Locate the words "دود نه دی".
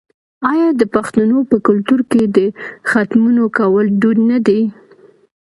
4.01-4.61